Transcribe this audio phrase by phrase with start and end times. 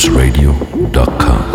[0.00, 1.49] loopsradio.com.